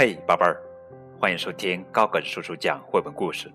[0.00, 0.62] 嘿，宝贝儿，
[1.18, 3.50] 欢迎收听高个子叔叔讲绘本故事。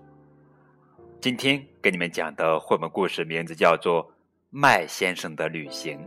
[1.18, 4.04] 今天给你们讲的绘本故事名字叫做
[4.50, 5.98] 《麦先生的旅行》，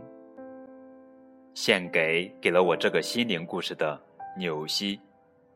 [1.54, 4.00] 献给给了我这个心灵故事的
[4.36, 5.00] 纽西、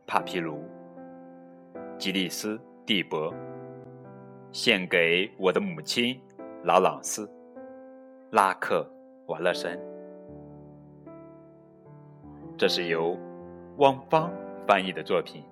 [0.04, 0.68] 帕皮卢、
[1.96, 3.32] 吉利斯、蒂博，
[4.50, 6.20] 献给我的母亲
[6.64, 7.30] 劳朗斯、
[8.32, 8.84] 拉克、
[9.28, 9.80] 瓦勒森。
[12.58, 13.16] 这是由
[13.76, 14.28] 汪芳
[14.66, 15.44] 翻译的作品。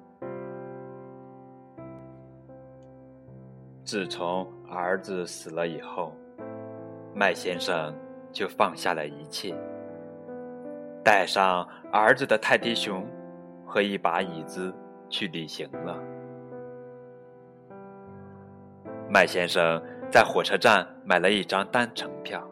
[3.85, 6.15] 自从儿子死了以后，
[7.13, 7.93] 麦先生
[8.31, 9.53] 就放下了一切，
[11.03, 13.05] 带上儿子的泰迪熊
[13.67, 14.73] 和一把椅子
[15.09, 15.99] 去旅行了。
[19.09, 22.49] 麦先生在火车站买了一张单程票，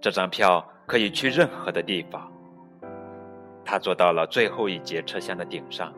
[0.00, 2.32] 这张票可以去任何的地方。
[3.70, 5.92] 他坐到了最后一节车厢的顶上。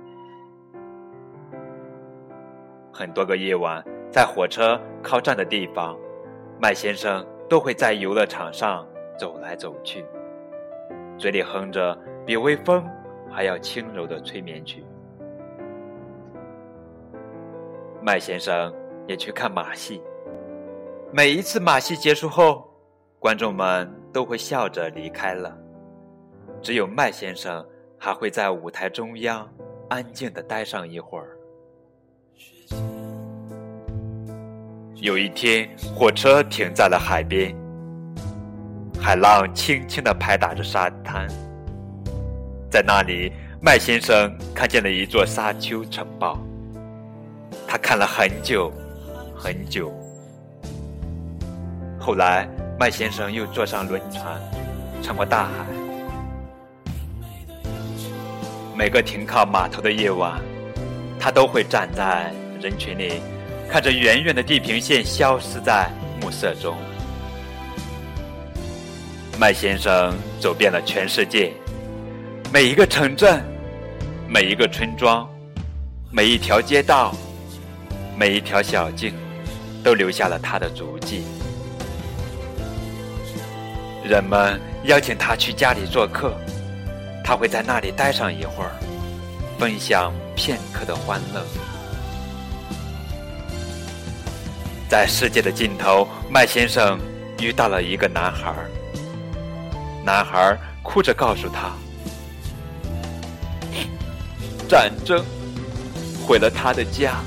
[2.93, 5.97] 很多个夜晚，在火车靠站的地方，
[6.61, 8.85] 麦先生都会在游乐场上
[9.17, 10.05] 走来走去，
[11.17, 12.85] 嘴里哼着比微风
[13.31, 14.85] 还要轻柔的催眠曲。
[18.03, 18.75] 麦先生
[19.07, 20.03] 也去看马戏，
[21.13, 22.69] 每一次马戏结束后，
[23.21, 25.57] 观众们都会笑着离开了。
[26.63, 27.65] 只有麦先生
[27.99, 29.49] 还会在舞台中央
[29.89, 31.37] 安静的待上一会儿。
[34.97, 37.57] 有一天，火车停在了海边，
[39.01, 41.27] 海浪轻轻的拍打着沙滩。
[42.71, 46.39] 在那里，麦先生看见了一座沙丘城堡。
[47.67, 48.71] 他看了很久，
[49.35, 49.91] 很久。
[51.99, 52.47] 后来，
[52.79, 54.39] 麦先生又坐上轮船，
[55.03, 55.90] 穿过大海。
[58.81, 60.41] 每个停靠码头的夜晚，
[61.19, 62.33] 他都会站在
[62.63, 63.21] 人群里，
[63.71, 66.75] 看着远远的地平线消失在暮色中。
[69.39, 71.53] 麦先生走遍了全世界，
[72.51, 73.45] 每一个城镇，
[74.27, 75.29] 每一个村庄，
[76.11, 77.15] 每一条街道，
[78.17, 79.13] 每一条小径，
[79.85, 81.25] 都留下了他的足迹。
[84.03, 86.35] 人们邀请他去家里做客。
[87.25, 88.73] 他会在那里待上一会儿，
[89.59, 91.45] 分享片刻的欢乐。
[94.89, 96.99] 在世界的尽头，麦先生
[97.39, 98.53] 遇到了一个男孩。
[100.05, 101.71] 男孩哭着告诉他
[104.69, 105.25] ：“战争
[106.27, 107.19] 毁了他的家。”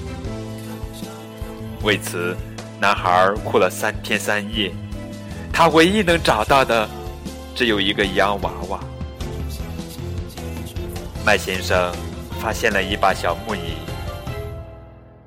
[1.83, 2.35] 为此，
[2.79, 4.73] 男孩哭了三天三夜。
[5.53, 6.89] 他唯一能找到的，
[7.55, 8.79] 只有一个洋娃娃。
[11.25, 11.89] 麦先生
[12.41, 13.77] 发现了一把小木椅，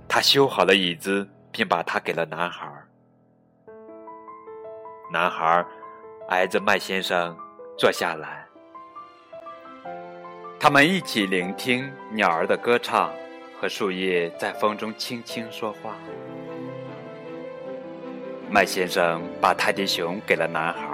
[0.07, 2.71] 他修好了椅子，并把它给了男孩。
[5.11, 5.65] 男孩
[6.29, 7.35] 挨着麦先生
[7.79, 8.45] 坐下来，
[10.61, 13.11] 他们一起聆听鸟儿的歌唱
[13.59, 15.97] 和树叶在风中轻轻说话。
[18.51, 20.91] 麦先生把泰迪熊给了男孩，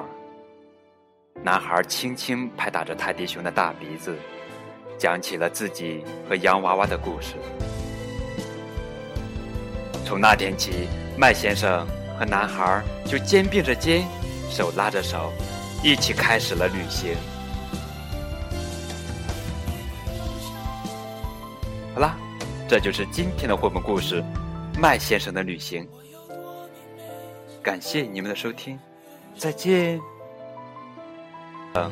[1.43, 4.17] 男孩轻轻拍打着泰迪熊的大鼻子。
[5.03, 7.35] 讲起了自己和洋娃娃的故事。
[10.05, 10.87] 从那天起，
[11.19, 11.85] 麦先生
[12.17, 14.05] 和男孩就肩并着肩，
[14.49, 15.33] 手拉着手，
[15.83, 17.17] 一起开始了旅行。
[21.95, 22.17] 好啦，
[22.69, 24.23] 这就是今天的绘本故事
[24.79, 25.85] 《麦先生的旅行》。
[27.61, 28.79] 感谢你们的收听，
[29.37, 30.01] 再见。
[31.75, 31.91] 嗯。